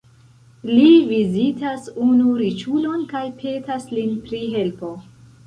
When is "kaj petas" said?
3.13-3.87